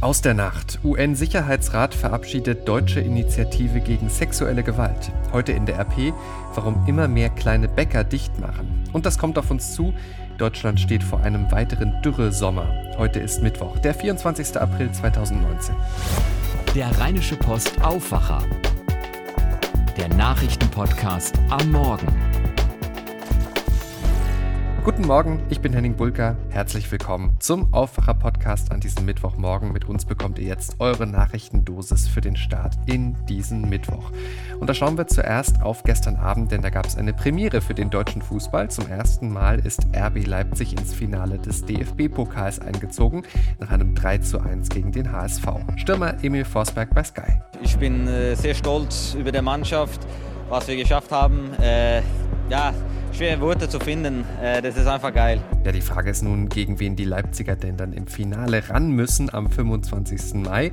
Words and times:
Aus 0.00 0.22
der 0.22 0.32
Nacht. 0.32 0.78
UN-Sicherheitsrat 0.82 1.94
verabschiedet 1.94 2.66
deutsche 2.66 3.00
Initiative 3.00 3.80
gegen 3.80 4.08
sexuelle 4.08 4.62
Gewalt. 4.62 5.12
Heute 5.30 5.52
in 5.52 5.66
der 5.66 5.78
RP, 5.78 6.14
warum 6.54 6.86
immer 6.86 7.06
mehr 7.06 7.28
kleine 7.28 7.68
Bäcker 7.68 8.02
dicht 8.02 8.40
machen. 8.40 8.82
Und 8.94 9.04
das 9.04 9.18
kommt 9.18 9.36
auf 9.36 9.50
uns 9.50 9.74
zu. 9.74 9.92
Deutschland 10.38 10.80
steht 10.80 11.02
vor 11.02 11.20
einem 11.20 11.52
weiteren 11.52 12.00
Dürre-Sommer. 12.00 12.94
Heute 12.96 13.20
ist 13.20 13.42
Mittwoch, 13.42 13.78
der 13.80 13.92
24. 13.92 14.58
April 14.58 14.90
2019. 14.90 15.74
Der 16.74 16.98
Rheinische 16.98 17.36
Post 17.36 17.82
Aufwacher. 17.82 18.42
Der 19.98 20.08
Nachrichtenpodcast 20.08 21.34
am 21.50 21.72
Morgen. 21.72 22.39
Guten 24.90 25.06
Morgen, 25.06 25.40
ich 25.50 25.60
bin 25.60 25.72
Henning 25.72 25.94
Bulka. 25.94 26.36
Herzlich 26.48 26.90
willkommen 26.90 27.36
zum 27.38 27.72
Aufwacher-Podcast 27.72 28.72
an 28.72 28.80
diesem 28.80 29.04
Mittwochmorgen. 29.04 29.72
Mit 29.72 29.84
uns 29.84 30.04
bekommt 30.04 30.40
ihr 30.40 30.46
jetzt 30.46 30.80
eure 30.80 31.06
Nachrichtendosis 31.06 32.08
für 32.08 32.20
den 32.20 32.34
Start 32.34 32.74
in 32.86 33.14
diesen 33.26 33.68
Mittwoch. 33.68 34.10
Und 34.58 34.68
da 34.68 34.74
schauen 34.74 34.98
wir 34.98 35.06
zuerst 35.06 35.62
auf 35.62 35.84
gestern 35.84 36.16
Abend, 36.16 36.50
denn 36.50 36.60
da 36.60 36.70
gab 36.70 36.86
es 36.86 36.96
eine 36.96 37.12
Premiere 37.12 37.60
für 37.60 37.72
den 37.72 37.88
deutschen 37.88 38.20
Fußball. 38.20 38.68
Zum 38.68 38.88
ersten 38.88 39.32
Mal 39.32 39.60
ist 39.60 39.86
RB 39.94 40.26
Leipzig 40.26 40.72
ins 40.72 40.92
Finale 40.92 41.38
des 41.38 41.64
DFB-Pokals 41.66 42.58
eingezogen, 42.58 43.22
nach 43.60 43.70
einem 43.70 43.94
3 43.94 44.18
zu 44.18 44.40
1 44.40 44.70
gegen 44.70 44.90
den 44.90 45.12
HSV. 45.12 45.46
Stürmer 45.76 46.16
Emil 46.24 46.44
Forsberg 46.44 46.92
bei 46.92 47.04
Sky. 47.04 47.40
Ich 47.62 47.78
bin 47.78 48.08
äh, 48.08 48.34
sehr 48.34 48.56
stolz 48.56 49.14
über 49.14 49.30
die 49.30 49.40
Mannschaft, 49.40 50.00
was 50.48 50.66
wir 50.66 50.74
geschafft 50.74 51.12
haben. 51.12 51.52
Äh, 51.60 52.02
ja, 52.50 52.74
schwere 53.12 53.40
Worte 53.40 53.68
zu 53.68 53.80
finden. 53.80 54.24
Äh, 54.40 54.62
das 54.62 54.76
ist 54.76 54.86
einfach 54.86 55.12
geil. 55.12 55.40
Ja, 55.64 55.72
die 55.72 55.80
Frage 55.80 56.10
ist 56.10 56.22
nun, 56.22 56.48
gegen 56.48 56.80
wen 56.80 56.96
die 56.96 57.04
Leipziger 57.04 57.56
denn 57.56 57.76
dann 57.76 57.92
im 57.92 58.06
Finale 58.06 58.68
ran 58.68 58.90
müssen 58.90 59.32
am 59.32 59.50
25. 59.50 60.34
Mai. 60.34 60.72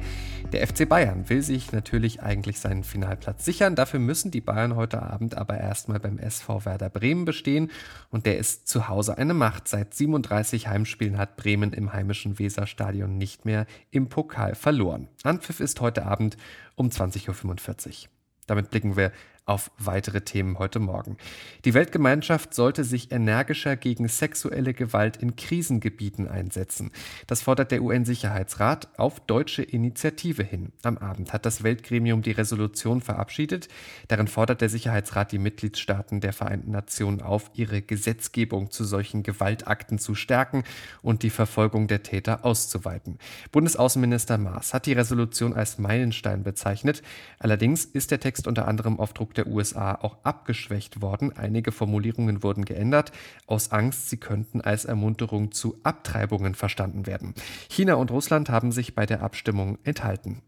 Der 0.53 0.65
FC 0.65 0.87
Bayern 0.87 1.29
will 1.29 1.41
sich 1.41 1.73
natürlich 1.73 2.21
eigentlich 2.21 2.59
seinen 2.59 2.83
Finalplatz 2.83 3.43
sichern. 3.43 3.75
Dafür 3.75 3.99
müssen 3.99 4.31
die 4.31 4.39
Bayern 4.39 4.75
heute 4.75 5.01
Abend 5.01 5.35
aber 5.35 5.57
erstmal 5.57 5.99
beim 5.99 6.19
SV 6.19 6.63
Werder 6.63 6.89
Bremen 6.89 7.25
bestehen. 7.25 7.69
Und 8.09 8.25
der 8.25 8.37
ist 8.37 8.67
zu 8.67 8.87
Hause 8.87 9.17
eine 9.17 9.33
Macht. 9.33 9.67
Seit 9.67 9.93
37 9.93 10.67
Heimspielen 10.67 11.17
hat 11.17 11.35
Bremen 11.35 11.73
im 11.73 11.91
heimischen 11.91 12.39
Weserstadion 12.39 13.17
nicht 13.17 13.43
mehr 13.43 13.65
im 13.91 14.07
Pokal 14.07 14.55
verloren. 14.55 15.09
Anpfiff 15.23 15.59
ist 15.59 15.81
heute 15.81 16.05
Abend 16.05 16.37
um 16.75 16.87
20.45 16.89 17.87
Uhr. 17.87 18.09
Damit 18.45 18.69
blicken 18.69 18.95
wir 18.95 19.11
auf 19.47 19.71
weitere 19.77 20.21
Themen 20.21 20.59
heute 20.59 20.79
Morgen. 20.79 21.15
Die 21.63 21.73
Weltgemeinschaft 21.73 22.53
sollte 22.53 22.83
sich 22.83 23.13
energischer 23.13 23.77
gegen 23.77 24.09
sexuelle 24.09 24.73
Gewalt 24.73 25.15
in 25.17 25.37
Krisengebieten 25.37 26.27
einsetzen. 26.27 26.91
Das 27.27 27.41
fordert 27.41 27.71
der 27.71 27.81
UN-Sicherheitsrat 27.81 28.89
auf 28.99 29.21
deutsche 29.21 29.63
Initiative 29.63 30.43
hin. 30.43 30.73
Am 30.83 30.97
Abend 30.97 31.31
hat 31.31 31.45
das 31.45 31.63
Weltgremium 31.63 32.21
die 32.21 32.31
Resolution 32.31 32.99
verabschiedet. 32.99 33.69
Darin 34.09 34.27
fordert 34.27 34.59
der 34.59 34.67
Sicherheitsrat 34.67 35.31
die 35.31 35.39
Mitgliedstaaten 35.39 36.19
der 36.19 36.33
Vereinten 36.33 36.71
Nationen 36.71 37.21
auf, 37.21 37.49
ihre 37.53 37.81
Gesetzgebung 37.81 38.69
zu 38.69 38.83
solchen 38.83 39.23
Gewaltakten 39.23 39.97
zu 39.97 40.13
stärken 40.13 40.65
und 41.01 41.23
die 41.23 41.29
Verfolgung 41.29 41.87
der 41.87 42.03
Täter 42.03 42.43
auszuweiten. 42.43 43.17
Bundesaußenminister 43.53 44.37
Maas 44.37 44.73
hat 44.73 44.87
die 44.87 44.93
Resolution 44.93 45.53
als 45.53 45.77
Meilenstein 45.77 46.43
bezeichnet. 46.43 47.01
Allerdings 47.39 47.85
ist 47.85 48.11
der 48.11 48.19
Text 48.19 48.45
unter 48.45 48.67
anderem 48.67 48.99
auf 48.99 49.13
Druck 49.13 49.36
der 49.37 49.47
USA 49.47 49.95
auch 49.95 50.17
abgeschwächt 50.23 51.01
worden. 51.01 51.31
Einige 51.37 51.71
Formulierungen 51.71 52.43
wurden 52.43 52.65
geändert, 52.65 53.11
aus 53.45 53.71
Angst, 53.71 54.09
sie 54.09 54.17
könnten 54.17 54.61
als 54.61 54.85
Ermunterung 54.85 55.51
zu 55.51 55.79
Abtreibungen 55.83 56.55
verstanden 56.55 57.05
werden. 57.05 57.33
China 57.69 57.95
und 57.95 58.11
Russland 58.11 58.49
haben 58.49 58.71
sich 58.71 58.95
bei 58.95 59.05
der 59.05 59.21
Abstimmung 59.21 59.77
enthalten. 59.83 60.41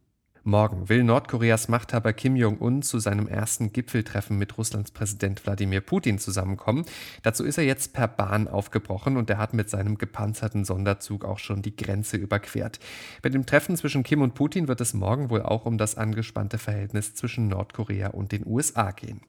Morgen 0.49 0.89
will 0.89 1.03
Nordkoreas 1.03 1.67
Machthaber 1.67 2.11
Kim 2.11 2.35
Jong-un 2.35 2.81
zu 2.81 2.97
seinem 2.97 3.27
ersten 3.27 3.71
Gipfeltreffen 3.71 4.35
mit 4.35 4.57
Russlands 4.57 4.89
Präsident 4.89 5.45
Wladimir 5.45 5.79
Putin 5.79 6.17
zusammenkommen. 6.17 6.85
Dazu 7.21 7.43
ist 7.43 7.59
er 7.59 7.65
jetzt 7.65 7.93
per 7.93 8.07
Bahn 8.07 8.47
aufgebrochen 8.47 9.15
und 9.15 9.29
er 9.29 9.37
hat 9.37 9.53
mit 9.53 9.69
seinem 9.69 9.99
gepanzerten 9.99 10.65
Sonderzug 10.65 11.23
auch 11.23 11.37
schon 11.37 11.61
die 11.61 11.75
Grenze 11.75 12.17
überquert. 12.17 12.79
Bei 13.21 13.29
dem 13.29 13.45
Treffen 13.45 13.77
zwischen 13.77 14.01
Kim 14.01 14.23
und 14.23 14.33
Putin 14.33 14.67
wird 14.67 14.81
es 14.81 14.95
morgen 14.95 15.29
wohl 15.29 15.43
auch 15.43 15.67
um 15.67 15.77
das 15.77 15.97
angespannte 15.97 16.57
Verhältnis 16.57 17.13
zwischen 17.13 17.47
Nordkorea 17.47 18.07
und 18.07 18.31
den 18.31 18.43
USA 18.47 18.89
gehen. 18.89 19.21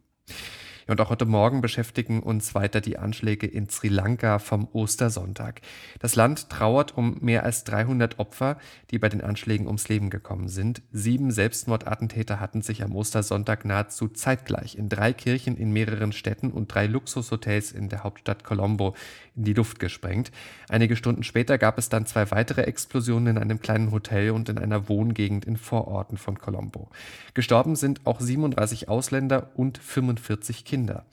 Und 0.91 1.01
auch 1.01 1.11
heute 1.11 1.25
Morgen 1.25 1.61
beschäftigen 1.61 2.21
uns 2.21 2.57
weiter 2.57 2.81
die 2.81 2.99
Anschläge 2.99 3.47
in 3.47 3.69
Sri 3.69 3.87
Lanka 3.87 4.41
vom 4.41 4.67
Ostersonntag. 4.73 5.61
Das 6.01 6.17
Land 6.17 6.51
trauert 6.51 6.99
um 6.99 7.17
mehr 7.21 7.45
als 7.45 7.63
300 7.63 8.19
Opfer, 8.19 8.59
die 8.91 8.99
bei 8.99 9.09
den 9.09 9.21
Anschlägen 9.21 9.69
ums 9.69 9.89
Leben 9.89 10.11
gekommen 10.11 10.49
sind. 10.49 10.83
Sieben 10.91 11.31
Selbstmordattentäter 11.31 12.41
hatten 12.41 12.61
sich 12.61 12.83
am 12.83 12.97
Ostersonntag 12.97 13.65
nahezu 13.65 14.09
zeitgleich 14.09 14.75
in 14.75 14.89
drei 14.89 15.13
Kirchen 15.13 15.57
in 15.57 15.71
mehreren 15.71 16.11
Städten 16.11 16.51
und 16.51 16.75
drei 16.75 16.87
Luxushotels 16.87 17.71
in 17.71 17.89
der 17.89 18.03
Hauptstadt 18.03 18.43
Colombo 18.43 18.97
in 19.41 19.45
die 19.45 19.55
Luft 19.55 19.79
gesprengt. 19.79 20.31
Einige 20.69 20.97
Stunden 20.97 21.23
später 21.23 21.57
gab 21.57 21.79
es 21.79 21.89
dann 21.89 22.05
zwei 22.05 22.31
weitere 22.31 22.63
Explosionen 22.63 23.37
in 23.37 23.43
einem 23.43 23.61
kleinen 23.61 23.91
Hotel 23.91 24.31
und 24.31 24.51
in 24.51 24.59
einer 24.59 24.89
Wohngegend 24.89 25.47
in 25.47 25.57
Vororten 25.57 26.19
von 26.19 26.39
Colombo. 26.39 26.91
Gestorben 27.33 27.75
sind 27.75 28.03
auch 28.05 28.21
37 28.21 28.89
Ausländer 28.89 29.51
und 29.55 29.79
45 29.79 30.67
Kinder. 30.67 31.07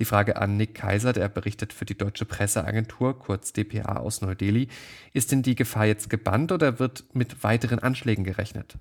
Die 0.00 0.04
Frage 0.04 0.36
an 0.36 0.56
Nick 0.56 0.74
Kaiser, 0.74 1.12
der 1.12 1.28
berichtet 1.28 1.72
für 1.72 1.84
die 1.84 1.96
Deutsche 1.96 2.24
Presseagentur, 2.24 3.18
kurz 3.18 3.52
dpa 3.52 3.96
aus 3.96 4.20
Neu-Delhi, 4.22 4.68
ist 5.12 5.30
denn 5.30 5.42
die 5.42 5.54
Gefahr 5.54 5.86
jetzt 5.86 6.10
gebannt 6.10 6.50
oder 6.50 6.80
wird 6.80 7.04
mit 7.12 7.44
weiteren 7.44 7.78
Anschlägen 7.78 8.24
gerechnet? 8.24 8.76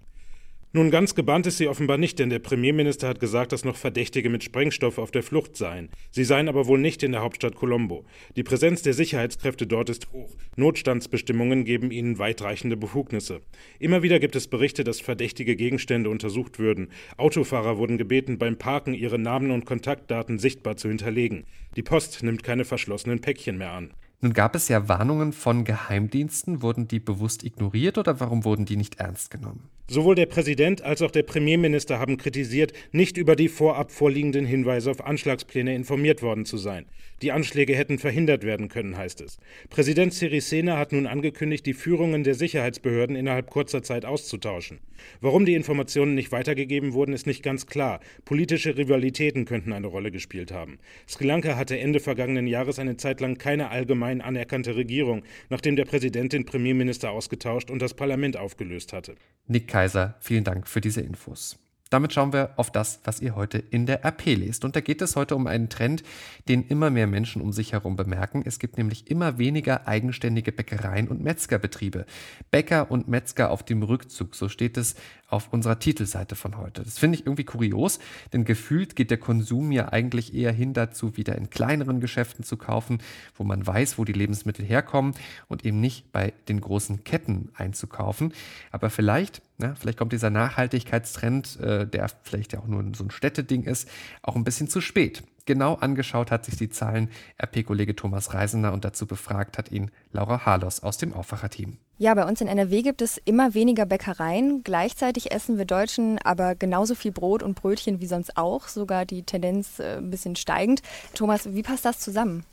Nun, 0.77 0.91
ganz 0.91 1.15
gebannt 1.15 1.47
ist 1.47 1.57
sie 1.57 1.67
offenbar 1.67 1.97
nicht, 1.97 2.19
denn 2.19 2.29
der 2.29 2.37
Premierminister 2.37 3.07
hat 3.07 3.19
gesagt, 3.19 3.51
dass 3.51 3.65
noch 3.65 3.77
Verdächtige 3.77 4.29
mit 4.29 4.43
Sprengstoff 4.43 4.99
auf 4.99 5.09
der 5.09 5.23
Flucht 5.23 5.57
seien. 5.57 5.89
Sie 6.11 6.23
seien 6.23 6.47
aber 6.47 6.67
wohl 6.67 6.77
nicht 6.77 7.01
in 7.01 7.13
der 7.13 7.21
Hauptstadt 7.21 7.55
Colombo. 7.55 8.05
Die 8.35 8.43
Präsenz 8.43 8.83
der 8.83 8.93
Sicherheitskräfte 8.93 9.65
dort 9.65 9.89
ist 9.89 10.11
hoch. 10.13 10.29
Notstandsbestimmungen 10.55 11.65
geben 11.65 11.89
ihnen 11.89 12.19
weitreichende 12.19 12.77
Befugnisse. 12.77 13.41
Immer 13.79 14.03
wieder 14.03 14.19
gibt 14.19 14.35
es 14.35 14.49
Berichte, 14.49 14.83
dass 14.83 15.01
verdächtige 15.01 15.55
Gegenstände 15.55 16.11
untersucht 16.11 16.59
würden. 16.59 16.89
Autofahrer 17.17 17.79
wurden 17.79 17.97
gebeten, 17.97 18.37
beim 18.37 18.57
Parken 18.57 18.93
ihre 18.93 19.17
Namen 19.17 19.49
und 19.49 19.65
Kontaktdaten 19.65 20.37
sichtbar 20.37 20.77
zu 20.77 20.89
hinterlegen. 20.89 21.45
Die 21.75 21.81
Post 21.81 22.21
nimmt 22.21 22.43
keine 22.43 22.65
verschlossenen 22.65 23.19
Päckchen 23.19 23.57
mehr 23.57 23.71
an. 23.71 23.95
Nun 24.21 24.33
gab 24.33 24.53
es 24.53 24.67
ja 24.67 24.87
Warnungen 24.87 25.33
von 25.33 25.63
Geheimdiensten. 25.63 26.61
Wurden 26.61 26.87
die 26.87 26.99
bewusst 26.99 27.43
ignoriert 27.43 27.97
oder 27.97 28.19
warum 28.19 28.45
wurden 28.45 28.65
die 28.65 28.77
nicht 28.77 28.99
ernst 28.99 29.31
genommen? 29.31 29.71
Sowohl 29.89 30.15
der 30.15 30.25
Präsident 30.25 30.81
als 30.81 31.01
auch 31.01 31.11
der 31.11 31.23
Premierminister 31.23 31.97
haben 31.97 32.17
kritisiert, 32.17 32.73
nicht 32.91 33.15
über 33.15 33.37
die 33.37 33.47
vorab 33.47 33.91
vorliegenden 33.91 34.45
Hinweise 34.45 34.91
auf 34.91 35.05
Anschlagspläne 35.05 35.73
informiert 35.73 36.21
worden 36.21 36.43
zu 36.43 36.57
sein. 36.57 36.87
Die 37.21 37.31
Anschläge 37.31 37.73
hätten 37.73 37.97
verhindert 37.97 38.43
werden 38.43 38.67
können, 38.67 38.97
heißt 38.97 39.21
es. 39.21 39.37
Präsident 39.69 40.13
Sirisena 40.13 40.77
hat 40.77 40.91
nun 40.91 41.07
angekündigt, 41.07 41.65
die 41.65 41.73
Führungen 41.73 42.23
der 42.23 42.35
Sicherheitsbehörden 42.35 43.15
innerhalb 43.15 43.49
kurzer 43.49 43.81
Zeit 43.81 44.03
auszutauschen. 44.05 44.79
Warum 45.21 45.45
die 45.45 45.55
Informationen 45.55 46.15
nicht 46.15 46.31
weitergegeben 46.31 46.93
wurden, 46.93 47.13
ist 47.13 47.25
nicht 47.25 47.41
ganz 47.41 47.65
klar. 47.65 48.01
Politische 48.25 48.77
Rivalitäten 48.77 49.45
könnten 49.45 49.73
eine 49.73 49.87
Rolle 49.87 50.11
gespielt 50.11 50.51
haben. 50.51 50.79
Sri 51.07 51.25
Lanka 51.25 51.55
hatte 51.55 51.79
Ende 51.79 51.99
vergangenen 51.99 52.45
Jahres 52.45 52.77
eine 52.77 52.97
Zeit 52.97 53.21
lang 53.21 53.37
keine 53.37 53.69
allgemein 53.69 54.21
anerkannte 54.21 54.75
Regierung, 54.75 55.23
nachdem 55.49 55.75
der 55.75 55.85
Präsident 55.85 56.33
den 56.33 56.45
Premierminister 56.45 57.11
ausgetauscht 57.11 57.71
und 57.71 57.81
das 57.81 57.93
Parlament 57.93 58.37
aufgelöst 58.37 58.93
hatte. 58.93 59.15
Nick 59.47 59.67
Kaiser, 59.77 60.15
vielen 60.21 60.43
Dank 60.43 60.67
für 60.67 60.81
diese 60.81 61.01
Infos. 61.01 61.59
Damit 61.89 62.13
schauen 62.13 62.33
wir 62.33 62.51
auf 62.57 62.71
das, 62.71 62.99
was 63.03 63.21
ihr 63.21 63.35
heute 63.35 63.59
in 63.59 63.85
der 63.85 64.03
RP 64.03 64.35
lest. 64.35 64.65
Und 64.65 64.75
da 64.75 64.81
geht 64.81 65.01
es 65.01 65.15
heute 65.15 65.35
um 65.35 65.47
einen 65.47 65.69
Trend, 65.69 66.03
den 66.49 66.67
immer 66.67 66.89
mehr 66.89 67.07
Menschen 67.07 67.41
um 67.41 67.53
sich 67.53 67.73
herum 67.73 67.95
bemerken. 67.95 68.41
Es 68.45 68.59
gibt 68.59 68.77
nämlich 68.77 69.09
immer 69.09 69.37
weniger 69.37 69.87
eigenständige 69.87 70.51
Bäckereien 70.51 71.07
und 71.07 71.23
Metzgerbetriebe. 71.23 72.05
Bäcker 72.51 72.91
und 72.91 73.07
Metzger 73.07 73.51
auf 73.51 73.63
dem 73.63 73.83
Rückzug, 73.83 74.35
so 74.35 74.49
steht 74.49 74.77
es 74.77 74.95
auf 75.29 75.51
unserer 75.53 75.79
Titelseite 75.79 76.35
von 76.35 76.57
heute. 76.57 76.83
Das 76.83 76.97
finde 76.97 77.17
ich 77.17 77.25
irgendwie 77.25 77.43
kurios, 77.43 77.99
denn 78.33 78.45
gefühlt 78.45 78.95
geht 78.95 79.11
der 79.11 79.17
Konsum 79.17 79.71
ja 79.71 79.89
eigentlich 79.89 80.33
eher 80.33 80.53
hin 80.53 80.73
dazu, 80.73 81.17
wieder 81.17 81.35
in 81.35 81.49
kleineren 81.49 81.99
Geschäften 81.99 82.43
zu 82.43 82.57
kaufen, 82.57 82.99
wo 83.35 83.43
man 83.43 83.65
weiß, 83.65 83.97
wo 83.97 84.05
die 84.05 84.13
Lebensmittel 84.13 84.65
herkommen 84.65 85.13
und 85.47 85.65
eben 85.65 85.79
nicht 85.81 86.11
bei 86.11 86.33
den 86.47 86.61
großen 86.61 87.03
Ketten 87.03 87.49
einzukaufen. 87.55 88.33
Aber 88.71 88.89
vielleicht 88.89 89.41
ja, 89.59 89.73
vielleicht 89.75 89.97
kommt 89.97 90.13
dieser 90.13 90.29
Nachhaltigkeitstrend, 90.29 91.59
äh, 91.59 91.87
der 91.87 92.09
vielleicht 92.23 92.53
ja 92.53 92.59
auch 92.59 92.67
nur 92.67 92.83
so 92.95 93.03
ein 93.03 93.11
Städteding 93.11 93.63
ist, 93.63 93.89
auch 94.21 94.35
ein 94.35 94.43
bisschen 94.43 94.67
zu 94.67 94.81
spät. 94.81 95.23
Genau 95.47 95.75
angeschaut 95.75 96.29
hat 96.29 96.43
sich 96.43 96.57
die 96.57 96.69
Zahlen 96.69 97.09
RP-Kollege 97.41 97.95
Thomas 97.95 98.33
Reisender 98.33 98.73
und 98.73 98.83
dazu 98.83 99.07
befragt 99.07 99.57
hat 99.57 99.71
ihn 99.71 99.91
Laura 100.11 100.45
Harlos 100.45 100.83
aus 100.83 100.97
dem 100.97 101.13
Aufwacherteam. 101.13 101.77
Ja, 101.97 102.13
bei 102.13 102.25
uns 102.25 102.41
in 102.41 102.47
NRW 102.47 102.81
gibt 102.83 103.01
es 103.01 103.17
immer 103.17 103.53
weniger 103.53 103.85
Bäckereien. 103.85 104.61
Gleichzeitig 104.63 105.31
essen 105.31 105.57
wir 105.57 105.65
Deutschen 105.65 106.19
aber 106.19 106.53
genauso 106.53 106.93
viel 106.95 107.13
Brot 107.13 107.41
und 107.41 107.55
Brötchen 107.55 108.01
wie 108.01 108.05
sonst 108.05 108.35
auch, 108.35 108.67
sogar 108.67 109.05
die 109.05 109.23
Tendenz 109.23 109.79
äh, 109.79 109.97
ein 109.97 110.11
bisschen 110.11 110.35
steigend. 110.35 110.81
Thomas, 111.15 111.51
wie 111.53 111.63
passt 111.63 111.85
das 111.85 111.99
zusammen? 111.99 112.43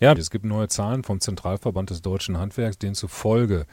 Ja, 0.00 0.12
es 0.12 0.28
gibt 0.28 0.44
neue 0.44 0.68
Zahlen 0.68 1.04
vom 1.04 1.20
Zentralverband 1.20 1.90
des 1.90 2.02
deutschen 2.02 2.36
Handwerks, 2.36 2.78
denen 2.78 2.96
zufolge 2.96 3.64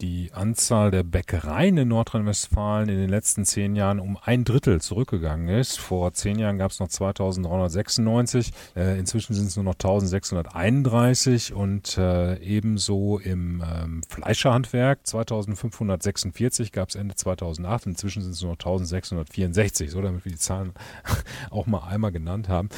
die 0.00 0.30
Anzahl 0.32 0.90
der 0.90 1.02
Bäckereien 1.02 1.76
in 1.76 1.88
Nordrhein-Westfalen 1.88 2.88
in 2.88 2.98
den 2.98 3.08
letzten 3.08 3.44
zehn 3.44 3.74
Jahren 3.74 3.98
um 3.98 4.16
ein 4.22 4.44
Drittel 4.44 4.80
zurückgegangen 4.80 5.48
ist. 5.48 5.78
Vor 5.78 6.12
zehn 6.12 6.38
Jahren 6.38 6.58
gab 6.58 6.70
es 6.70 6.78
noch 6.78 6.88
2396, 6.88 8.52
äh, 8.76 8.98
inzwischen 8.98 9.34
sind 9.34 9.46
es 9.46 9.56
nur 9.56 9.64
noch 9.64 9.74
1631 9.74 11.52
und 11.52 11.98
äh, 11.98 12.38
ebenso 12.40 13.18
im 13.18 13.62
ähm, 13.66 14.02
Fleischerhandwerk 14.08 15.06
2546 15.06 16.70
gab 16.70 16.90
es 16.90 16.94
Ende 16.94 17.16
2008, 17.16 17.86
inzwischen 17.86 18.22
sind 18.22 18.32
es 18.32 18.42
nur 18.42 18.52
noch 18.52 18.58
1664, 18.58 19.90
so 19.90 20.00
damit 20.00 20.24
wir 20.24 20.32
die 20.32 20.38
Zahlen 20.38 20.72
auch 21.50 21.66
mal 21.66 21.88
einmal 21.88 22.12
genannt 22.12 22.48
haben. 22.48 22.68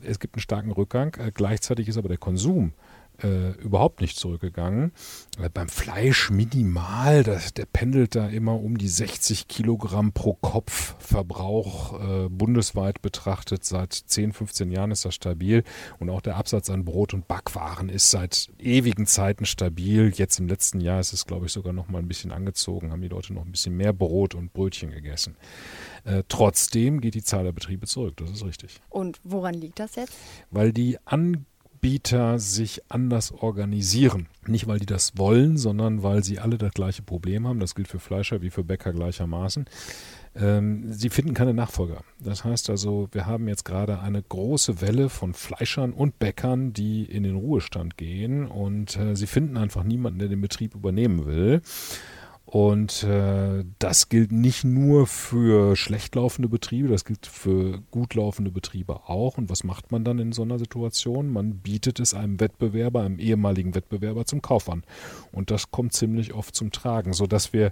Es 0.00 0.20
gibt 0.20 0.36
einen 0.36 0.42
starken 0.42 0.70
Rückgang, 0.70 1.16
äh, 1.18 1.32
gleichzeitig 1.32 1.88
ist 1.88 1.96
aber 1.96 2.08
der 2.08 2.18
Konsum 2.18 2.72
äh, 3.22 3.50
überhaupt 3.60 4.00
nicht 4.00 4.16
zurückgegangen. 4.16 4.92
Äh, 5.40 5.48
beim 5.48 5.68
Fleisch 5.68 6.30
minimal, 6.30 7.22
das, 7.24 7.52
der 7.54 7.66
pendelt 7.66 8.14
da 8.14 8.28
immer 8.28 8.54
um 8.60 8.78
die 8.78 8.88
60 8.88 9.48
Kilogramm 9.48 10.12
pro 10.12 10.34
Kopf 10.34 10.94
Verbrauch 10.98 12.00
äh, 12.00 12.28
bundesweit 12.28 13.02
betrachtet. 13.02 13.64
Seit 13.64 13.92
10, 13.92 14.32
15 14.32 14.70
Jahren 14.70 14.90
ist 14.90 15.04
das 15.04 15.14
stabil 15.14 15.64
und 15.98 16.10
auch 16.10 16.20
der 16.20 16.36
Absatz 16.36 16.70
an 16.70 16.84
Brot 16.84 17.14
und 17.14 17.28
Backwaren 17.28 17.88
ist 17.88 18.10
seit 18.10 18.50
ewigen 18.58 19.06
Zeiten 19.06 19.46
stabil. 19.46 20.12
Jetzt 20.14 20.38
im 20.38 20.48
letzten 20.48 20.80
Jahr 20.80 21.00
ist 21.00 21.12
es, 21.12 21.26
glaube 21.26 21.46
ich, 21.46 21.52
sogar 21.52 21.72
noch 21.72 21.88
mal 21.88 21.98
ein 21.98 22.08
bisschen 22.08 22.32
angezogen, 22.32 22.92
haben 22.92 23.02
die 23.02 23.08
Leute 23.08 23.32
noch 23.32 23.44
ein 23.44 23.52
bisschen 23.52 23.76
mehr 23.76 23.92
Brot 23.92 24.34
und 24.34 24.52
Brötchen 24.52 24.90
gegessen. 24.90 25.36
Äh, 26.04 26.22
trotzdem 26.28 27.00
geht 27.00 27.14
die 27.14 27.22
Zahl 27.22 27.44
der 27.44 27.52
Betriebe 27.52 27.86
zurück, 27.86 28.16
das 28.16 28.30
ist 28.30 28.44
richtig. 28.44 28.80
Und 28.88 29.18
woran 29.24 29.54
liegt 29.54 29.78
das 29.78 29.96
jetzt? 29.96 30.14
Weil 30.50 30.72
die 30.72 30.98
An 31.04 31.46
Anbieter 31.78 32.40
sich 32.40 32.82
anders 32.88 33.30
organisieren. 33.30 34.26
Nicht, 34.48 34.66
weil 34.66 34.80
die 34.80 34.86
das 34.86 35.16
wollen, 35.16 35.56
sondern 35.56 36.02
weil 36.02 36.24
sie 36.24 36.40
alle 36.40 36.58
das 36.58 36.72
gleiche 36.72 37.02
Problem 37.02 37.46
haben. 37.46 37.60
Das 37.60 37.76
gilt 37.76 37.86
für 37.86 38.00
Fleischer 38.00 38.42
wie 38.42 38.50
für 38.50 38.64
Bäcker 38.64 38.92
gleichermaßen. 38.92 39.66
Ähm, 40.34 40.92
sie 40.92 41.08
finden 41.08 41.34
keine 41.34 41.54
Nachfolger. 41.54 42.02
Das 42.18 42.42
heißt 42.42 42.68
also, 42.70 43.08
wir 43.12 43.26
haben 43.26 43.46
jetzt 43.46 43.64
gerade 43.64 44.00
eine 44.00 44.20
große 44.20 44.80
Welle 44.80 45.08
von 45.08 45.34
Fleischern 45.34 45.92
und 45.92 46.18
Bäckern, 46.18 46.72
die 46.72 47.04
in 47.04 47.22
den 47.22 47.36
Ruhestand 47.36 47.96
gehen 47.96 48.48
und 48.48 48.96
äh, 48.96 49.14
sie 49.14 49.28
finden 49.28 49.56
einfach 49.56 49.84
niemanden, 49.84 50.18
der 50.18 50.28
den 50.28 50.40
Betrieb 50.40 50.74
übernehmen 50.74 51.26
will. 51.26 51.62
Und 52.50 53.02
äh, 53.02 53.62
das 53.78 54.08
gilt 54.08 54.32
nicht 54.32 54.64
nur 54.64 55.06
für 55.06 55.76
schlecht 55.76 56.14
laufende 56.14 56.48
Betriebe, 56.48 56.88
das 56.88 57.04
gilt 57.04 57.26
für 57.26 57.82
gut 57.90 58.14
laufende 58.14 58.50
Betriebe 58.50 59.06
auch. 59.06 59.36
Und 59.36 59.50
was 59.50 59.64
macht 59.64 59.92
man 59.92 60.02
dann 60.02 60.18
in 60.18 60.32
so 60.32 60.44
einer 60.44 60.58
Situation? 60.58 61.30
Man 61.30 61.58
bietet 61.58 62.00
es 62.00 62.14
einem 62.14 62.40
Wettbewerber, 62.40 63.02
einem 63.02 63.18
ehemaligen 63.18 63.74
Wettbewerber 63.74 64.24
zum 64.24 64.40
Kauf 64.40 64.70
an. 64.70 64.82
Und 65.30 65.50
das 65.50 65.70
kommt 65.70 65.92
ziemlich 65.92 66.32
oft 66.32 66.54
zum 66.54 66.72
Tragen, 66.72 67.12
sodass 67.12 67.52
wir, 67.52 67.70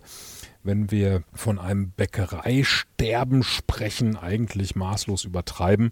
wenn 0.62 0.90
wir 0.90 1.23
von 1.32 1.58
einem 1.58 1.93
Bäckereisterben 1.93 3.44
sprechen, 3.44 4.14
eigentlich 4.19 4.76
maßlos 4.76 5.25
übertreiben. 5.25 5.90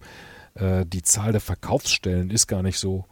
Äh, 0.56 0.84
die 0.84 1.00
Zahl 1.00 1.32
der 1.32 1.40
Verkaufsstellen 1.40 2.28
ist 2.28 2.48
gar 2.48 2.62
nicht 2.62 2.78
so 2.78 3.06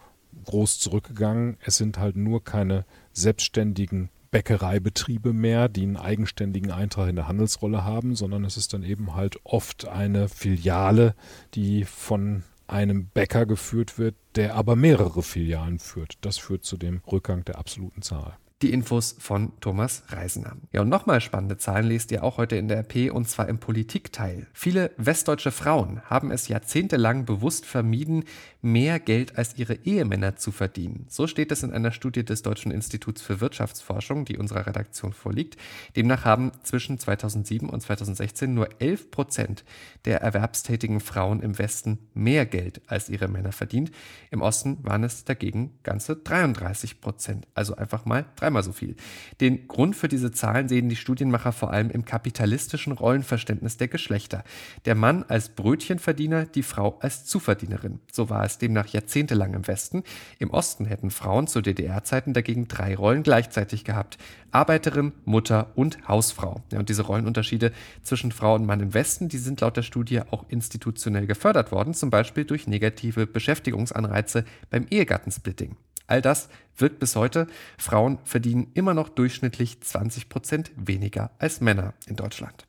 groß 0.44 0.80
zurückgegangen. 0.80 1.56
Es 1.64 1.78
sind 1.78 1.96
halt 1.96 2.16
nur 2.16 2.44
keine 2.44 2.84
selbstständigen 3.14 4.10
Bäckereibetriebe 4.32 5.32
mehr, 5.32 5.68
die 5.68 5.82
einen 5.82 5.96
eigenständigen 5.96 6.72
Eintrag 6.72 7.08
in 7.08 7.16
der 7.16 7.28
Handelsrolle 7.28 7.84
haben, 7.84 8.16
sondern 8.16 8.44
es 8.44 8.56
ist 8.56 8.72
dann 8.72 8.82
eben 8.82 9.14
halt 9.14 9.38
oft 9.44 9.86
eine 9.86 10.28
Filiale, 10.28 11.14
die 11.54 11.84
von 11.84 12.42
einem 12.66 13.06
Bäcker 13.06 13.46
geführt 13.46 13.98
wird, 13.98 14.16
der 14.34 14.56
aber 14.56 14.74
mehrere 14.74 15.22
Filialen 15.22 15.78
führt. 15.78 16.16
Das 16.22 16.38
führt 16.38 16.64
zu 16.64 16.76
dem 16.76 17.02
Rückgang 17.06 17.44
der 17.44 17.58
absoluten 17.58 18.02
Zahl 18.02 18.36
die 18.62 18.72
Infos 18.72 19.16
von 19.18 19.52
Thomas 19.60 20.04
Reisener. 20.08 20.56
Ja, 20.72 20.82
und 20.82 20.88
nochmal 20.88 21.20
spannende 21.20 21.58
Zahlen 21.58 21.86
lest 21.86 22.12
ihr 22.12 22.22
auch 22.22 22.38
heute 22.38 22.56
in 22.56 22.68
der 22.68 22.78
RP 22.78 23.12
und 23.12 23.28
zwar 23.28 23.48
im 23.48 23.58
Politikteil. 23.58 24.46
Viele 24.52 24.92
westdeutsche 24.96 25.50
Frauen 25.50 26.00
haben 26.04 26.30
es 26.30 26.48
jahrzehntelang 26.48 27.24
bewusst 27.24 27.66
vermieden, 27.66 28.24
mehr 28.62 29.00
Geld 29.00 29.36
als 29.36 29.58
ihre 29.58 29.74
Ehemänner 29.74 30.36
zu 30.36 30.52
verdienen. 30.52 31.06
So 31.08 31.26
steht 31.26 31.50
es 31.50 31.64
in 31.64 31.72
einer 31.72 31.90
Studie 31.90 32.24
des 32.24 32.42
Deutschen 32.42 32.70
Instituts 32.70 33.20
für 33.20 33.40
Wirtschaftsforschung, 33.40 34.24
die 34.24 34.38
unserer 34.38 34.66
Redaktion 34.66 35.12
vorliegt. 35.12 35.56
Demnach 35.96 36.24
haben 36.24 36.52
zwischen 36.62 36.98
2007 36.98 37.68
und 37.68 37.80
2016 37.80 38.54
nur 38.54 38.68
11 38.80 39.10
Prozent 39.10 39.64
der 40.04 40.20
erwerbstätigen 40.20 41.00
Frauen 41.00 41.40
im 41.40 41.58
Westen 41.58 41.98
mehr 42.14 42.46
Geld 42.46 42.80
als 42.86 43.08
ihre 43.08 43.26
Männer 43.26 43.50
verdient. 43.50 43.90
Im 44.30 44.40
Osten 44.40 44.78
waren 44.82 45.02
es 45.02 45.24
dagegen 45.24 45.72
ganze 45.82 46.14
33 46.14 47.00
Prozent. 47.00 47.48
Also 47.54 47.74
einfach 47.74 48.04
mal 48.04 48.26
drei 48.36 48.50
dreimal 48.52 48.62
so 48.62 48.72
viel. 48.72 48.96
Den 49.40 49.66
Grund 49.66 49.96
für 49.96 50.08
diese 50.08 50.30
Zahlen 50.30 50.68
sehen 50.68 50.88
die 50.88 50.96
Studienmacher 50.96 51.52
vor 51.52 51.72
allem 51.72 51.90
im 51.90 52.04
kapitalistischen 52.04 52.92
Rollenverständnis 52.92 53.78
der 53.78 53.88
Geschlechter. 53.88 54.44
Der 54.84 54.94
Mann 54.94 55.24
als 55.26 55.48
Brötchenverdiener, 55.48 56.44
die 56.44 56.62
Frau 56.62 56.98
als 57.00 57.24
Zuverdienerin. 57.24 58.00
So 58.12 58.28
war 58.28 58.44
es 58.44 58.58
demnach 58.58 58.88
jahrzehntelang 58.88 59.54
im 59.54 59.66
Westen. 59.66 60.02
Im 60.38 60.50
Osten 60.50 60.84
hätten 60.84 61.10
Frauen 61.10 61.46
zu 61.46 61.62
DDR-Zeiten 61.62 62.34
dagegen 62.34 62.68
drei 62.68 62.94
Rollen 62.94 63.22
gleichzeitig 63.22 63.84
gehabt. 63.84 64.18
Arbeiterin, 64.50 65.12
Mutter 65.24 65.72
und 65.74 66.06
Hausfrau. 66.06 66.62
Ja, 66.70 66.78
und 66.78 66.88
diese 66.90 67.02
Rollenunterschiede 67.02 67.72
zwischen 68.02 68.32
Frau 68.32 68.54
und 68.54 68.66
Mann 68.66 68.80
im 68.80 68.92
Westen, 68.92 69.28
die 69.28 69.38
sind 69.38 69.62
laut 69.62 69.76
der 69.76 69.82
Studie 69.82 70.20
auch 70.30 70.44
institutionell 70.48 71.26
gefördert 71.26 71.72
worden, 71.72 71.94
zum 71.94 72.10
Beispiel 72.10 72.44
durch 72.44 72.66
negative 72.66 73.26
Beschäftigungsanreize 73.26 74.44
beim 74.70 74.86
Ehegattensplitting. 74.90 75.76
All 76.12 76.20
das 76.20 76.50
wirkt 76.76 76.98
bis 76.98 77.16
heute. 77.16 77.46
Frauen 77.78 78.18
verdienen 78.24 78.70
immer 78.74 78.92
noch 78.92 79.08
durchschnittlich 79.08 79.80
20 79.80 80.28
Prozent 80.28 80.70
weniger 80.76 81.30
als 81.38 81.62
Männer 81.62 81.94
in 82.06 82.16
Deutschland. 82.16 82.66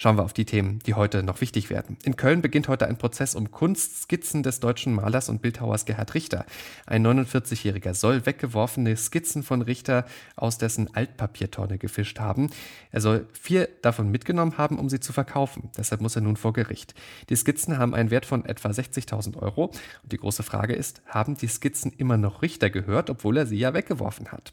Schauen 0.00 0.16
wir 0.16 0.22
auf 0.22 0.32
die 0.32 0.44
Themen, 0.44 0.78
die 0.86 0.94
heute 0.94 1.24
noch 1.24 1.40
wichtig 1.40 1.70
werden. 1.70 1.98
In 2.04 2.14
Köln 2.14 2.40
beginnt 2.40 2.68
heute 2.68 2.86
ein 2.86 2.98
Prozess 2.98 3.34
um 3.34 3.50
Kunstskizzen 3.50 4.44
des 4.44 4.60
deutschen 4.60 4.94
Malers 4.94 5.28
und 5.28 5.42
Bildhauers 5.42 5.86
Gerhard 5.86 6.14
Richter. 6.14 6.46
Ein 6.86 7.04
49-Jähriger 7.04 7.94
soll 7.94 8.24
weggeworfene 8.24 8.96
Skizzen 8.96 9.42
von 9.42 9.60
Richter 9.60 10.06
aus 10.36 10.56
dessen 10.56 10.94
Altpapiertonne 10.94 11.78
gefischt 11.78 12.20
haben. 12.20 12.50
Er 12.92 13.00
soll 13.00 13.26
vier 13.32 13.68
davon 13.82 14.08
mitgenommen 14.12 14.56
haben, 14.56 14.78
um 14.78 14.88
sie 14.88 15.00
zu 15.00 15.12
verkaufen. 15.12 15.72
Deshalb 15.76 16.00
muss 16.00 16.14
er 16.14 16.22
nun 16.22 16.36
vor 16.36 16.52
Gericht. 16.52 16.94
Die 17.28 17.34
Skizzen 17.34 17.76
haben 17.76 17.92
einen 17.92 18.12
Wert 18.12 18.24
von 18.24 18.44
etwa 18.44 18.68
60.000 18.68 19.36
Euro. 19.36 19.72
Und 20.04 20.12
die 20.12 20.18
große 20.18 20.44
Frage 20.44 20.74
ist, 20.74 21.02
haben 21.06 21.36
die 21.36 21.48
Skizzen 21.48 21.90
immer 21.90 22.18
noch 22.18 22.42
Richter 22.42 22.70
gehört, 22.70 23.10
obwohl 23.10 23.36
er 23.36 23.46
sie 23.46 23.58
ja 23.58 23.74
weggeworfen 23.74 24.30
hat? 24.30 24.52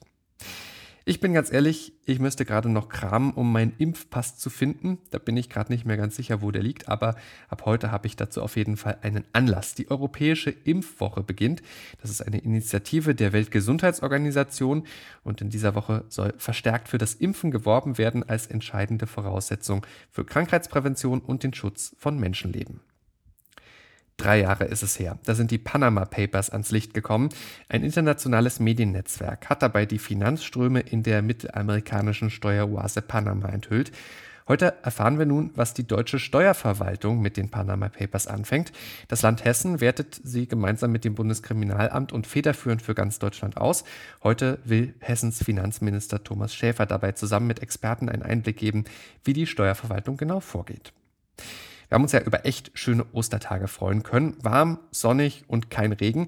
Ich 1.08 1.20
bin 1.20 1.36
ganz 1.36 1.54
ehrlich, 1.54 1.94
ich 2.06 2.18
müsste 2.18 2.46
gerade 2.46 2.68
noch 2.68 2.90
kramen, 2.90 3.32
um 3.34 3.52
meinen 3.52 3.74
Impfpass 3.78 4.40
zu 4.40 4.50
finden. 4.50 4.98
Da 5.12 5.20
bin 5.20 5.38
ich 5.38 5.52
gerade 5.52 5.72
nicht 5.72 5.86
mehr 5.86 5.98
ganz 5.98 6.16
sicher, 6.16 6.42
wo 6.42 6.50
der 6.50 6.64
liegt, 6.64 6.90
aber 6.90 7.16
ab 7.48 7.66
heute 7.66 7.92
habe 7.92 8.08
ich 8.08 8.16
dazu 8.16 8.42
auf 8.42 8.56
jeden 8.56 8.76
Fall 8.76 8.98
einen 9.04 9.24
Anlass. 9.32 9.76
Die 9.76 9.92
Europäische 9.92 10.50
Impfwoche 10.50 11.22
beginnt. 11.22 11.62
Das 12.02 12.10
ist 12.10 12.26
eine 12.26 12.40
Initiative 12.40 13.14
der 13.14 13.34
Weltgesundheitsorganisation 13.34 14.88
und 15.24 15.42
in 15.42 15.52
dieser 15.52 15.76
Woche 15.76 16.06
soll 16.10 16.34
verstärkt 16.40 16.90
für 16.90 16.98
das 16.98 17.14
Impfen 17.14 17.52
geworben 17.52 18.00
werden 18.00 18.28
als 18.28 18.48
entscheidende 18.48 19.06
Voraussetzung 19.06 19.86
für 20.10 20.26
Krankheitsprävention 20.26 21.20
und 21.20 21.44
den 21.44 21.54
Schutz 21.54 21.96
von 22.00 22.20
Menschenleben. 22.20 22.80
Drei 24.18 24.40
Jahre 24.40 24.66
ist 24.66 24.82
es 24.82 24.98
her. 24.98 25.20
Da 25.26 25.36
sind 25.36 25.52
die 25.52 25.58
Panama 25.58 26.06
Papers 26.06 26.50
ans 26.50 26.72
Licht 26.72 26.94
gekommen. 26.94 27.30
Ein 27.68 27.84
internationales 27.84 28.60
Mediennetzwerk 28.60 29.50
hat 29.50 29.62
dabei 29.62 29.86
die 29.86 30.00
Finanzströme 30.00 30.80
in 30.80 31.04
der 31.04 31.22
mittelamerikanischen 31.22 32.30
Steueroase 32.30 33.02
Panama 33.02 33.50
enthüllt. 33.50 33.92
Heute 34.48 34.76
erfahren 34.84 35.18
wir 35.18 35.26
nun, 35.26 35.50
was 35.56 35.74
die 35.74 35.88
deutsche 35.88 36.20
Steuerverwaltung 36.20 37.20
mit 37.20 37.36
den 37.36 37.50
Panama 37.50 37.90
Papers 37.90 38.28
anfängt. 38.28 38.72
Das 39.08 39.24
Land 39.24 39.44
Hessen 39.44 39.82
wertet 39.82 40.22
sie 40.24 40.48
gemeinsam 40.48 40.92
mit 40.92 41.04
dem 41.04 41.16
Bundeskriminalamt 41.16 42.14
und 42.14 42.28
federführend 42.28 42.84
für 42.84 42.94
ganz 42.94 43.18
Deutschland 43.18 43.58
aus. 43.58 43.84
Heute 44.24 44.60
will 44.64 44.94
Hessens 45.00 45.44
Finanzminister 45.44 46.24
Thomas 46.24 46.54
Schäfer 46.54 46.86
dabei 46.86 47.14
zusammen 47.14 47.48
mit 47.48 47.64
Experten 47.64 48.08
einen 48.08 48.22
Einblick 48.22 48.58
geben, 48.58 48.86
wie 49.24 49.34
die 49.34 49.48
Steuerverwaltung 49.48 50.16
genau 50.16 50.40
vorgeht. 50.42 50.94
Wir 51.88 51.96
haben 51.96 52.04
uns 52.04 52.12
ja 52.12 52.22
über 52.22 52.46
echt 52.46 52.72
schöne 52.74 53.06
Ostertage 53.14 53.68
freuen 53.68 54.04
können. 54.04 54.36
Warm, 54.42 54.80
sonnig 54.92 55.44
und 55.48 55.70
kein 55.70 55.92
Regen. 55.92 56.28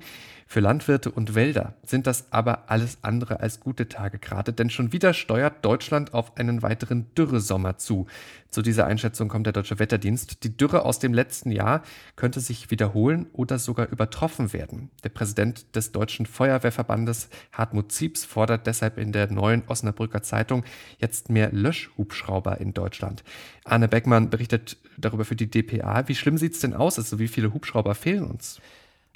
Für 0.49 0.61
Landwirte 0.61 1.11
und 1.11 1.35
Wälder 1.35 1.73
sind 1.83 2.07
das 2.07 2.31
aber 2.31 2.71
alles 2.71 2.99
andere 3.01 3.41
als 3.41 3.59
gute 3.59 3.89
Tage 3.89 4.17
gerade, 4.17 4.53
denn 4.53 4.69
schon 4.69 4.93
wieder 4.93 5.13
steuert 5.13 5.65
Deutschland 5.65 6.13
auf 6.13 6.37
einen 6.37 6.61
weiteren 6.61 7.13
Dürresommer 7.15 7.77
zu. 7.77 8.07
Zu 8.49 8.61
dieser 8.61 8.85
Einschätzung 8.85 9.27
kommt 9.27 9.45
der 9.45 9.51
Deutsche 9.51 9.77
Wetterdienst. 9.77 10.45
Die 10.45 10.55
Dürre 10.55 10.85
aus 10.85 10.99
dem 10.99 11.13
letzten 11.13 11.51
Jahr 11.51 11.83
könnte 12.15 12.39
sich 12.39 12.71
wiederholen 12.71 13.27
oder 13.33 13.59
sogar 13.59 13.89
übertroffen 13.89 14.53
werden. 14.53 14.89
Der 15.03 15.09
Präsident 15.09 15.75
des 15.75 15.91
Deutschen 15.91 16.25
Feuerwehrverbandes 16.25 17.27
Hartmut 17.51 17.91
Zieps 17.91 18.23
fordert 18.23 18.67
deshalb 18.67 18.97
in 18.99 19.11
der 19.11 19.29
neuen 19.29 19.63
Osnabrücker 19.67 20.23
Zeitung 20.23 20.63
jetzt 20.97 21.29
mehr 21.29 21.51
Löschhubschrauber 21.51 22.61
in 22.61 22.73
Deutschland. 22.73 23.25
Arne 23.65 23.89
Beckmann 23.89 24.29
berichtet 24.29 24.77
darüber 24.97 25.25
für 25.25 25.35
die 25.35 25.51
DPA. 25.51 26.07
Wie 26.07 26.15
schlimm 26.15 26.37
sieht 26.37 26.53
es 26.53 26.61
denn 26.61 26.73
aus? 26.73 26.97
Also 26.97 27.19
wie 27.19 27.27
viele 27.27 27.53
Hubschrauber 27.53 27.95
fehlen 27.95 28.23
uns? 28.23 28.61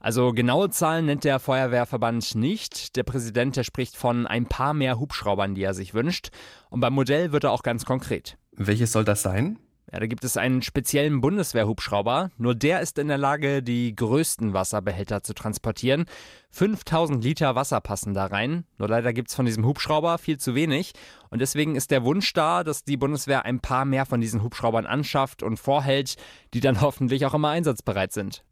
Also 0.01 0.34
genaue 0.34 0.72
Zahlen 0.72 1.05
nennt 1.05 1.24
der 1.24 1.39
Feuerwehrverband 1.39 2.34
nicht. 2.34 2.96
Der 2.96 3.03
Präsident, 3.03 3.55
der 3.55 3.63
spricht 3.63 3.96
von 3.96 4.25
ein 4.25 4.48
paar 4.48 4.74
mehr 4.74 5.00
Hubschraubern, 5.00 5.53
die 5.53 5.63
er 5.63 5.75
sich 5.75 5.93
wünscht. 5.93 6.29
Und 6.72 6.79
beim 6.79 6.93
Modell 6.93 7.31
wird 7.31 7.43
er 7.43 7.51
auch 7.51 7.62
ganz 7.62 7.86
konkret. 7.86 8.38
Welches 8.51 8.91
soll 8.91 9.05
das 9.05 9.22
sein? 9.22 9.60
Ja, 9.91 10.00
da 10.00 10.08
gibt 10.08 10.24
es 10.24 10.38
einen 10.38 10.62
speziellen 10.62 11.22
Bundeswehrhubschrauber. 11.22 12.31
Nur 12.38 12.55
der 12.55 12.79
ist 12.79 12.98
in 12.98 13.10
der 13.10 13.17
Lage, 13.17 13.62
die 13.62 13.93
größten 13.93 14.53
Wasserbehälter 14.53 15.22
zu 15.22 15.34
transportieren. 15.34 16.05
5000 16.51 17.24
Liter 17.24 17.55
Wasser 17.55 17.81
passen 17.81 18.13
da 18.13 18.25
rein. 18.25 18.65
Nur 18.77 18.88
leider 18.88 19.13
gibt 19.13 19.29
es 19.29 19.36
von 19.36 19.46
diesem 19.46 19.65
Hubschrauber 19.65 20.17
viel 20.17 20.38
zu 20.38 20.55
wenig. 20.55 20.93
Und 21.29 21.41
deswegen 21.41 21.75
ist 21.75 21.91
der 21.91 22.03
Wunsch 22.03 22.31
da, 22.34 22.63
dass 22.63 22.86
die 22.86 22.98
Bundeswehr 22.98 23.46
ein 23.46 23.60
paar 23.60 23.86
mehr 23.86 24.05
von 24.05 24.22
diesen 24.22 24.41
Hubschraubern 24.41 24.86
anschafft 24.86 25.43
und 25.43 25.58
vorhält, 25.58 26.15
die 26.53 26.62
dann 26.62 26.81
hoffentlich 26.81 27.25
auch 27.25 27.34
immer 27.34 27.50
einsatzbereit 27.50 28.13
sind. 28.13 28.43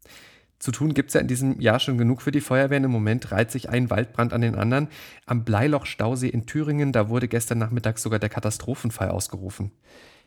Zu 0.60 0.72
tun 0.72 0.92
gibt 0.92 1.08
es 1.08 1.14
ja 1.14 1.22
in 1.22 1.26
diesem 1.26 1.58
Jahr 1.58 1.80
schon 1.80 1.96
genug 1.96 2.20
für 2.20 2.32
die 2.32 2.42
Feuerwehren. 2.42 2.84
Im 2.84 2.90
Moment 2.90 3.32
reiht 3.32 3.50
sich 3.50 3.70
ein 3.70 3.88
Waldbrand 3.88 4.34
an 4.34 4.42
den 4.42 4.54
anderen. 4.54 4.88
Am 5.24 5.42
Bleiloch-Stausee 5.42 6.28
in 6.28 6.44
Thüringen, 6.44 6.92
da 6.92 7.08
wurde 7.08 7.28
gestern 7.28 7.56
Nachmittag 7.58 7.98
sogar 7.98 8.18
der 8.18 8.28
Katastrophenfall 8.28 9.08
ausgerufen. 9.08 9.72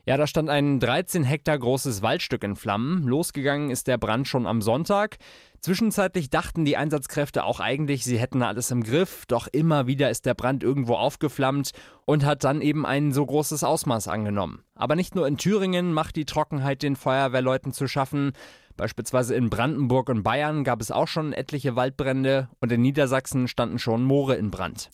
Ja, 0.06 0.18
da 0.18 0.28
stand 0.28 0.50
ein 0.50 0.82
13 0.82 1.24
Hektar 1.24 1.58
großes 1.58 2.02
Waldstück 2.02 2.44
in 2.44 2.58
Flammen. 2.58 3.04
Losgegangen 3.04 3.70
ist 3.70 3.88
der 3.88 3.98
Brand 3.98 4.28
schon 4.28 4.46
am 4.46 4.62
Sonntag. 4.62 5.16
Zwischenzeitlich 5.62 6.30
dachten 6.30 6.66
die 6.66 6.76
Einsatzkräfte 6.76 7.46
auch 7.46 7.62
eigentlich, 7.62 8.04
sie 8.04 8.20
hätten 8.20 8.42
alles 8.42 8.70
im 8.70 8.84
Griff, 8.84 9.26
doch 9.28 9.48
immer 9.48 9.88
wieder 9.88 10.10
ist 10.10 10.26
der 10.26 10.34
Brand 10.34 10.62
irgendwo 10.62 10.96
aufgeflammt 10.96 11.72
und 12.04 12.26
hat 12.26 12.44
dann 12.44 12.62
eben 12.62 12.86
ein 12.86 13.14
so 13.14 13.26
großes 13.26 13.64
Ausmaß 13.64 14.10
angenommen. 14.10 14.64
Aber 14.76 14.98
nicht 14.98 15.16
nur 15.16 15.26
in 15.26 15.38
Thüringen 15.38 15.94
macht 15.94 16.18
die 16.18 16.26
Trockenheit 16.26 16.84
den 16.84 16.98
Feuerwehrleuten 16.98 17.72
zu 17.72 17.88
schaffen. 17.88 18.34
Beispielsweise 18.76 19.36
in 19.36 19.50
Brandenburg 19.50 20.10
und 20.10 20.24
Bayern 20.24 20.66
gab 20.66 20.82
es 20.82 20.92
auch 20.92 21.08
schon 21.08 21.32
etliche 21.32 21.78
Waldbrände 21.78 22.50
und 22.60 22.74
in 22.74 22.82
Niedersachsen 22.82 23.48
standen 23.48 23.80
schon 23.80 24.04
Moore 24.04 24.36
in 24.36 24.52
Brand. 24.52 24.90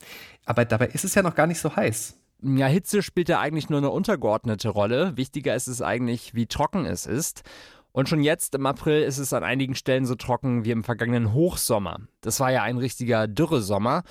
Aber 0.45 0.65
dabei 0.65 0.85
ist 0.85 1.03
es 1.03 1.15
ja 1.15 1.23
noch 1.23 1.33
gar 1.33 1.47
nicht 1.47 1.59
so 1.59 1.75
heiß. 1.75 2.15
Ja, 2.41 2.67
Hitze 2.67 3.01
spielt 3.01 3.29
ja 3.29 3.39
eigentlich 3.39 3.69
nur 3.69 3.79
eine 3.79 3.89
untergeordnete 3.89 4.69
Rolle. 4.69 5.17
Wichtiger 5.17 5.55
ist 5.55 5.67
es 5.67 5.81
eigentlich, 5.81 6.33
wie 6.35 6.47
trocken 6.47 6.85
es 6.85 7.05
ist. 7.05 7.43
Und 7.91 8.07
schon 8.07 8.23
jetzt 8.23 8.55
im 8.55 8.65
April 8.65 9.01
ist 9.01 9.17
es 9.17 9.33
an 9.33 9.43
einigen 9.43 9.75
Stellen 9.75 10.05
so 10.05 10.15
trocken 10.15 10.63
wie 10.63 10.71
im 10.71 10.83
vergangenen 10.83 11.33
Hochsommer. 11.33 11.99
Das 12.21 12.39
war 12.39 12.51
ja 12.51 12.63
ein 12.63 12.77
richtiger 12.77 13.27
Dürresommer. 13.27 14.03